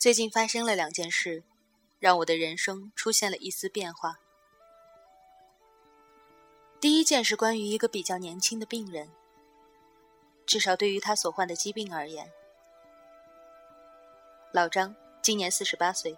[0.00, 1.42] 最近发生了两件事，
[1.98, 4.18] 让我的人生出现了一丝变化。
[6.80, 9.10] 第一件是关于一个比较年轻的病人，
[10.46, 12.32] 至少对于他所患的疾病而言。
[14.52, 16.16] 老张今年四十八岁，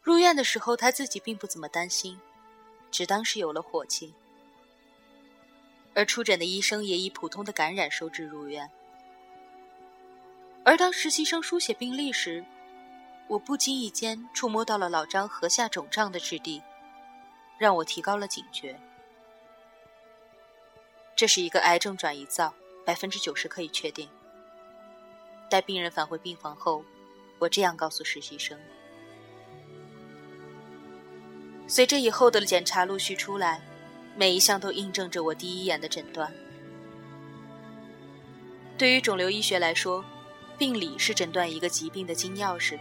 [0.00, 2.18] 入院的时候他自己并不怎么担心，
[2.90, 4.14] 只当是有了火气。
[5.92, 8.70] 而出诊的医生也以普通的感染收治入院。
[10.68, 12.44] 而当实习生书写病历时，
[13.26, 16.62] 我不经意间触摸到了老张颌下肿胀的质地，
[17.56, 18.78] 让我提高了警觉。
[21.16, 22.52] 这是一个癌症转移灶，
[22.84, 24.10] 百分之九十可以确定。
[25.48, 26.84] 待病人返回病房后，
[27.38, 28.58] 我这样告诉实习生。
[31.66, 33.62] 随着以后的检查陆续出来，
[34.14, 36.30] 每一项都印证着我第一眼的诊断。
[38.76, 40.04] 对于肿瘤医学来说，
[40.58, 42.76] 病理是诊断一个疾病的金钥匙，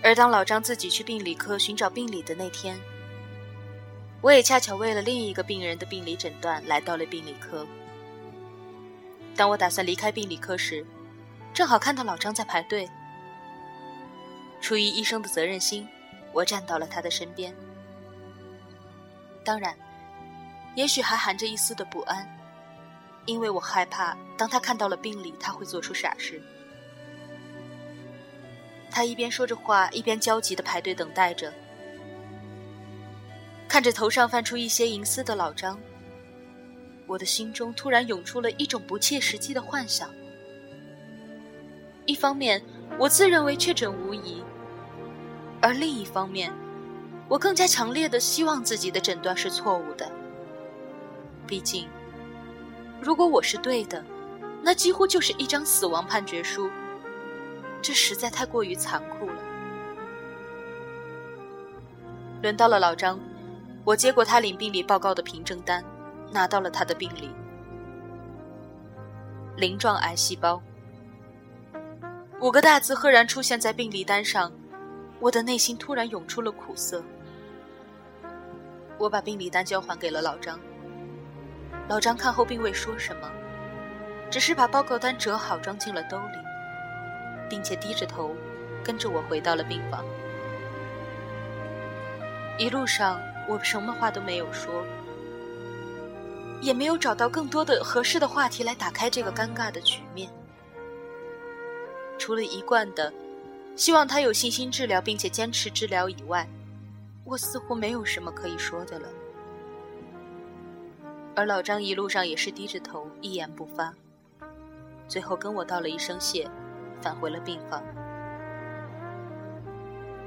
[0.00, 2.80] 而当老张自己去病理科寻找病理的那天，
[4.20, 7.66] 我也恰巧为了另一个病人的病理诊断来到了病理科。
[9.34, 10.86] 当我打算离开病理科时，
[11.52, 12.88] 正好看到老张在排队。
[14.60, 15.88] 出于医生的责任心，
[16.32, 17.52] 我站到了他的身边。
[19.44, 19.76] 当然，
[20.76, 22.41] 也许还含着一丝的不安。
[23.24, 26.42] 因为我害怕，当他看到了病理，他会做出傻事。
[28.90, 31.52] 他一边说着话，一边焦急的排队等待着。
[33.68, 35.78] 看着头上泛出一些银丝的老张，
[37.06, 40.10] 我的心中突然涌出了一种不切实际的幻想。
[42.04, 42.60] 一方面，
[42.98, 44.42] 我自认为确诊无疑；
[45.60, 46.52] 而另一方面，
[47.28, 50.10] 我更加强烈的希望自己的诊断是错误的。
[51.46, 51.88] 毕竟。
[53.02, 54.00] 如果我是对的，
[54.62, 56.70] 那几乎就是一张死亡判决书。
[57.82, 59.34] 这实在太过于残酷了。
[62.40, 63.18] 轮到了老张，
[63.84, 65.84] 我接过他领病理报告的凭证单，
[66.30, 67.28] 拿到了他的病历：
[69.56, 70.62] 鳞状癌细胞。
[72.38, 74.52] 五个大字赫然出现在病历单上，
[75.18, 77.02] 我的内心突然涌出了苦涩。
[78.96, 80.56] 我把病历单交还给了老张。
[81.88, 83.30] 老张看后并未说什么，
[84.30, 86.38] 只是把报告单折好装进了兜里，
[87.48, 88.34] 并且低着头
[88.82, 90.04] 跟着我回到了病房。
[92.58, 94.84] 一路上我什么话都没有说，
[96.60, 100.30] 也没有找到更多的合适的话题来打开这个尴尬的局面。
[102.18, 103.12] 除了一贯的
[103.74, 106.48] 希望他有信心治疗并且坚持治疗以外，
[107.24, 109.08] 我似乎没有什么可以说的了。
[111.34, 113.92] 而老张一路上也是低着头，一言不发，
[115.08, 116.50] 最后跟我道了一声谢，
[117.00, 117.82] 返回了病房。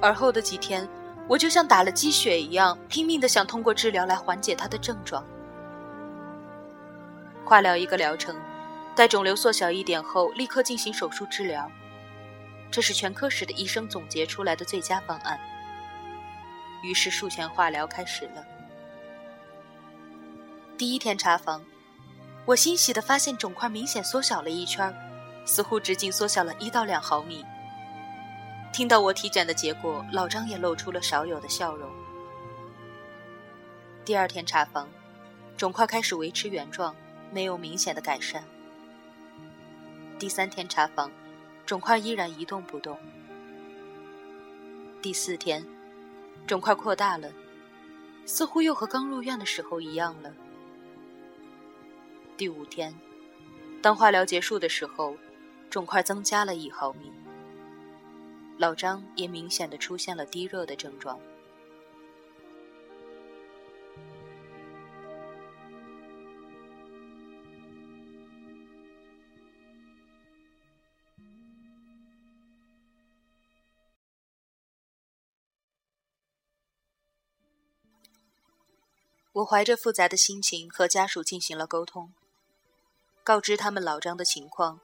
[0.02, 0.88] 而后的几天，
[1.28, 5.24] 我就像打了鸡血一样，拼命的想通过治疗来缓解他的症状。
[7.46, 8.36] 化疗一个疗程，
[8.96, 11.70] 待肿瘤缩小一点后，立刻进行手术治疗，
[12.72, 15.40] 这是全科室的医生总结出来的最佳方案。
[16.82, 18.44] 于是术前化疗开始了。
[20.78, 21.64] 第一天查房，
[22.46, 24.94] 我欣喜地发现肿块明显缩小了一圈，
[25.46, 27.46] 似乎直径缩小了一到两毫米。
[28.74, 31.90] 听到我体检的结果，老张也露出了少有的笑容。
[34.04, 34.90] 第二天查房，
[35.56, 36.94] 肿块开始维持原状，
[37.32, 38.44] 没有明显的改善。
[40.20, 41.10] 第三天查房，
[41.66, 42.98] 肿块依然一动不动。
[45.02, 45.66] 第四天，
[46.46, 47.32] 肿块扩大了，
[48.26, 50.34] 似乎又和刚入院的时候一样了。
[52.38, 52.94] 第五天，
[53.82, 55.16] 当化疗结束的时候，
[55.70, 57.10] 肿块增加了一毫米。
[58.58, 61.18] 老张也明显的出现了低热的症状。
[79.32, 82.14] 我怀着复杂的心情和家属进行了沟通。
[83.26, 84.80] 告知他们老张的情况，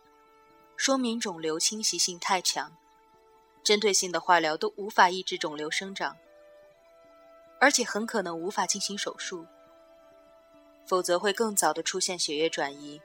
[0.76, 2.76] 说明肿瘤侵袭性太强，
[3.64, 6.18] 针对性的化疗都无法抑制肿瘤生长，
[7.60, 9.46] 而且很可能无法进行手术，
[10.88, 13.00] 否则会更早的出现血液转移，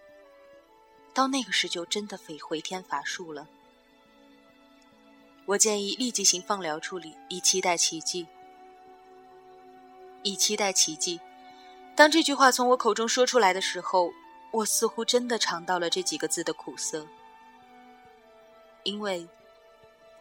[1.13, 3.47] 到那个时就真的非回天乏术了。
[5.45, 8.27] 我建议立即行放疗处理，以期待奇迹。
[10.23, 11.21] 以期待奇迹。
[11.95, 14.11] 当这句话从我口中说出来的时候。
[14.51, 17.07] 我似乎真的尝到了这几个字的苦涩。
[18.85, 19.29] 因为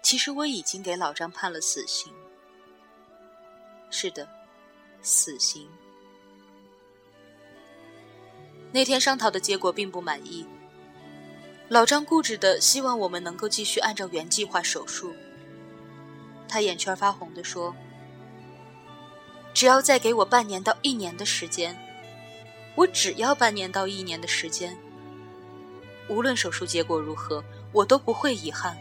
[0.01, 2.11] 其实我已经给老张判了死刑。
[3.89, 4.27] 是的，
[5.01, 5.69] 死刑。
[8.71, 10.45] 那天商讨的结果并不满意。
[11.69, 15.13] 老张固执的希望我们能够继续按照原计划手术。
[16.47, 17.75] 他眼圈发红的说
[19.53, 21.75] ：“只要再给我半年到一年的时间，
[22.75, 24.77] 我只要半年到一年的时间。
[26.07, 28.77] 无论手术结果如何，我都不会遗憾。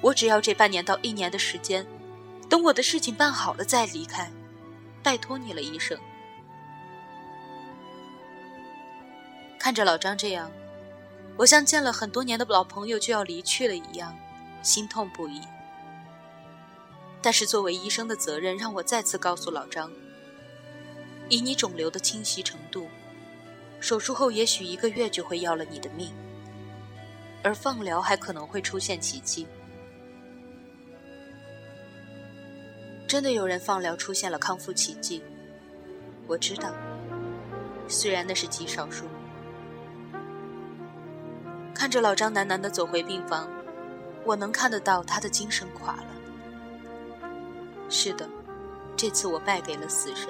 [0.00, 1.86] 我只要这半年到一年的时间，
[2.48, 4.30] 等我的事情办好了再离开。
[5.02, 5.98] 拜托你了，医生。”
[9.58, 10.50] 看着老张这样，
[11.36, 14.16] 我像见了很多年的老朋友就要离去了一样，
[14.62, 15.42] 心痛不已。
[17.22, 19.92] 但是作为医生的责任，让我再次告诉老张：
[21.30, 22.88] 以你肿瘤的侵袭程度，
[23.78, 26.12] 手术后也许一个月就会要了你的命，
[27.44, 29.46] 而放疗还可能会出现奇迹。
[33.06, 35.22] 真的有人放疗出现了康复奇迹，
[36.26, 36.74] 我知道，
[37.86, 39.06] 虽然那是极少数。
[41.72, 43.48] 看着老张喃喃的走回病房，
[44.24, 46.06] 我能看得到他的精神垮了。
[47.88, 48.28] 是的，
[48.96, 50.28] 这次我败给了死神。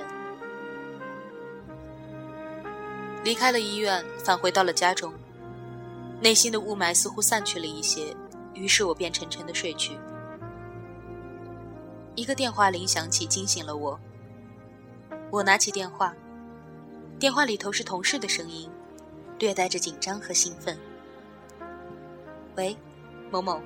[3.22, 5.12] 离开了医院，返回到了家中，
[6.20, 8.16] 内心的雾霾似乎散去了一些，
[8.54, 9.98] 于是我便沉沉的睡去。
[12.14, 13.98] 一个电话铃响起，惊醒了我。
[15.30, 16.14] 我拿起电话，
[17.18, 18.70] 电话里头是同事的声音，
[19.38, 20.78] 略带着紧张和兴奋。
[22.56, 22.74] 喂，
[23.30, 23.60] 某某，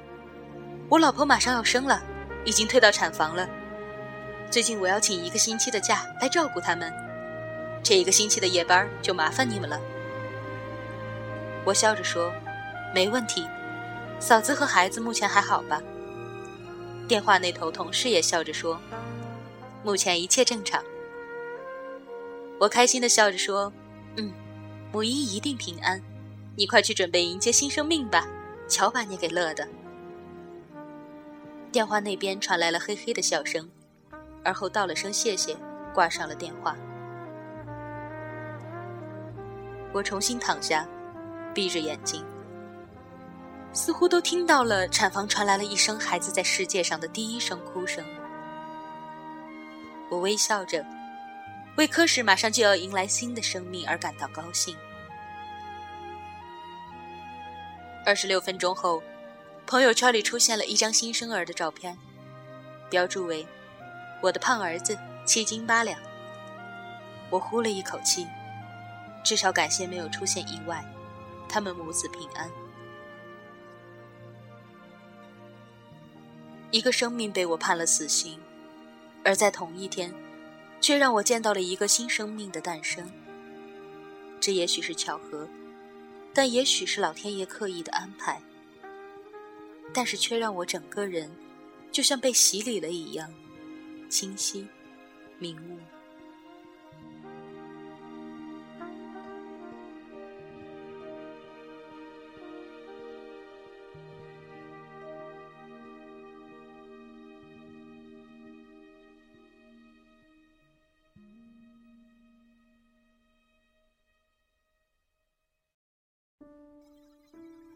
[0.89, 2.03] 我老婆马上要生了，
[2.45, 3.49] 已经退到产房了。
[4.51, 6.93] 最近我要请一个星期的假来照顾他们，
[7.85, 9.79] 这一个星期的夜班就麻烦你们了。
[11.65, 12.33] 我笑着说
[12.93, 13.47] ：“没问题，
[14.19, 15.81] 嫂子和孩子目前还好吧？”
[17.07, 18.81] 电话那头同事也笑着说
[19.85, 20.83] ：“目前一切正常。”
[22.59, 23.73] 我开心的笑着说
[24.17, 24.33] ：“嗯，
[24.91, 26.03] 母婴一定平安，
[26.57, 28.27] 你快去准备迎接新生命吧。”
[28.67, 29.69] 瞧把你给乐的！
[31.71, 33.69] 电话那边传来了嘿嘿的笑声，
[34.43, 35.55] 而后道了声谢谢，
[35.93, 36.75] 挂上了电话。
[39.95, 40.85] 我重新躺下，
[41.55, 42.27] 闭着眼睛，
[43.73, 48.05] 似乎都听到了产房传来了一声孩子在世界上的第一声哭声。
[50.11, 50.85] 我微笑着，
[51.77, 54.77] 为科室马上就要迎来新的生命而感到高兴。
[58.05, 59.01] 二十六分钟后，
[59.65, 61.97] 朋友圈里出现了一张新生儿的照片，
[62.91, 63.47] 标注为
[64.21, 65.97] “我的胖儿子，七斤八两”。
[67.31, 68.27] 我呼了一口气，
[69.25, 70.85] 至少感谢没有出现意外，
[71.49, 72.49] 他们母子平安。
[76.71, 78.39] 一个生命被我判了死刑，
[79.25, 80.15] 而在同一天，
[80.81, 83.11] 却让我见到了一个新生命的诞生。
[84.39, 85.49] 这也许是巧合。
[86.37, 88.43] 但也许是老天爷刻意的安排，
[89.93, 91.31] 但是却让我整个人
[91.93, 93.33] 就像被洗礼了一样，
[94.09, 94.67] 清晰、
[95.39, 95.79] 明悟。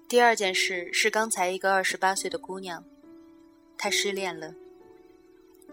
[0.08, 2.82] 第二件事是刚才一个二十八岁的姑娘，
[3.76, 4.54] 她失恋了。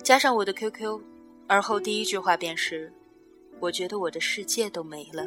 [0.04, 1.00] 加上我的 QQ，
[1.48, 2.92] 而后第一句话便是
[3.62, 5.26] ：“我觉得我的世界都没了。”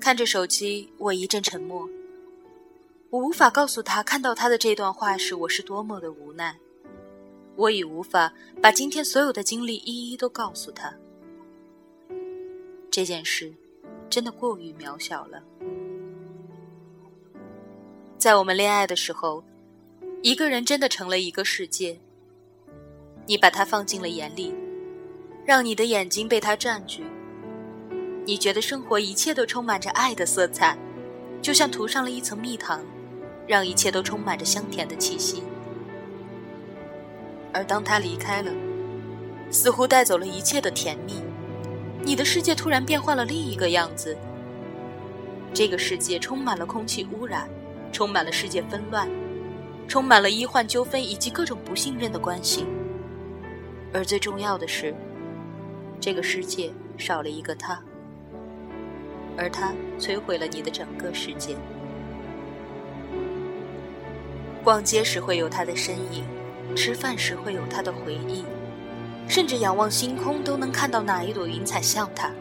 [0.00, 1.88] 看着手机，我一阵沉默。
[3.10, 6.58] 我无法告诉她，看到她的这段话时，我是多么的无奈。
[7.54, 10.92] 我已无法把今天所有的经历一一都告诉她。
[12.90, 13.54] 这件事，
[14.10, 15.40] 真的过于渺小了。
[18.16, 19.44] 在我们恋爱的时候，
[20.22, 21.98] 一个人真的成了一个世界。
[23.26, 24.54] 你把他放进了眼里，
[25.44, 27.04] 让你的眼睛被他占据。
[28.26, 30.76] 你觉得生活一切都充满着爱的色彩，
[31.42, 32.82] 就像涂上了一层蜜糖，
[33.46, 35.42] 让一切都充满着香甜的气息。
[37.52, 38.50] 而当他离开了，
[39.50, 41.22] 似乎带走了一切的甜蜜，
[42.02, 44.16] 你的世界突然变换了另一个样子。
[45.52, 47.48] 这个世界充满了空气污染。
[47.94, 49.08] 充满了世界纷乱，
[49.86, 52.66] 充满了医患纠纷以及各种不信任的关系。
[53.92, 54.92] 而最重要的是，
[56.00, 57.80] 这个世界少了一个他，
[59.38, 61.54] 而他摧毁了你的整个世界。
[64.64, 66.24] 逛街时会有他的身影，
[66.74, 68.44] 吃饭时会有他的回忆，
[69.28, 72.32] 甚至仰望星空都能看到哪一朵云彩像他。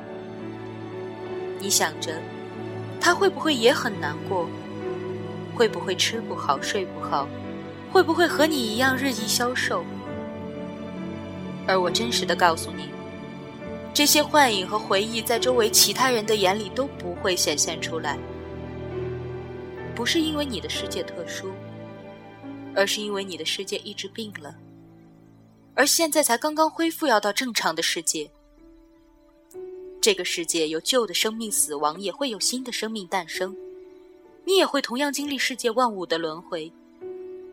[1.60, 2.20] 你想着，
[3.00, 4.48] 他会不会也很难过？
[5.56, 7.28] 会不会吃不好睡不好？
[7.92, 9.84] 会不会和你一样日益消瘦？
[11.68, 12.90] 而我真实的告诉你，
[13.94, 18.18] 这些幻影和回忆在周围其他人的眼里都不会显现出来，
[19.96, 21.52] 不是因为你的世界特殊。
[22.76, 24.56] 而是因为你的世界一直病了，
[25.76, 28.32] 而现在才刚刚恢复，要到正常的世界。
[30.02, 33.56] 这个世界有旧的生命死亡，也会有新的生命诞生。
[34.46, 36.72] 你也会同样经历世界万物的轮回，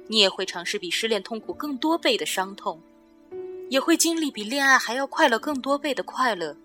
[0.09, 2.80] 你也会尝试比失恋痛苦更多倍的伤痛，
[3.68, 6.56] 也会经历比恋爱还要快乐更多倍的快乐。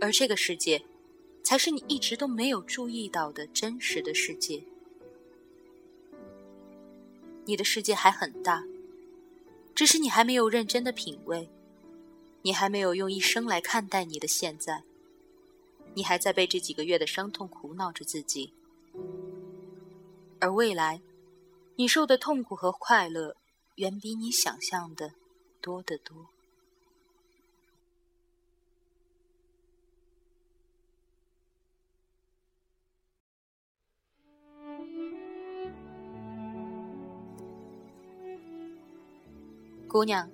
[0.00, 0.82] 而这个世界，
[1.44, 4.62] 才是你一直都没有注意到的真实的世界。
[7.44, 8.64] 你的世界还很大，
[9.74, 11.48] 只是你还没有认真的品味，
[12.42, 14.82] 你还没有用一生来看待你的现在，
[15.94, 18.52] 你还在被这几个月的伤痛苦恼着自己，
[20.40, 21.00] 而未来，
[21.76, 23.36] 你受的痛苦和快乐，
[23.76, 25.12] 远比你想象的
[25.60, 26.28] 多得多。
[39.88, 40.30] 姑娘，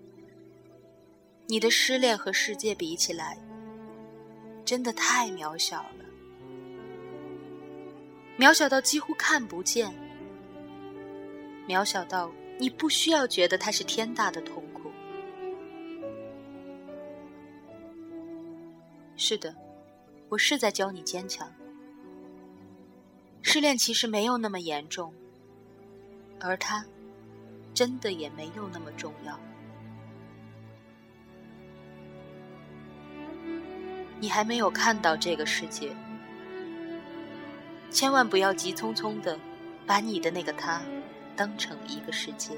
[1.49, 3.37] 你的失恋和世界比起来，
[4.65, 6.05] 真的太渺小了，
[8.39, 9.93] 渺小到几乎看不见，
[11.67, 14.93] 渺小到你不需要觉得它是天大的痛苦。
[19.17, 19.55] 是的，
[20.29, 21.53] 我是在教你坚强。
[23.43, 25.13] 失恋其实没有那么严重，
[26.41, 26.85] 而它。
[27.75, 29.39] 真的也没有那么重要。
[34.19, 35.95] 你还没有看到这个世界，
[37.91, 39.39] 千万不要急匆匆的
[39.87, 40.81] 把你的那个他
[41.37, 42.51] 当成一个世界。